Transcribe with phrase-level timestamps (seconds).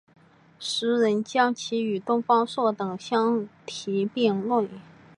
[0.59, 4.69] 时人将其与东方朔等相提并比。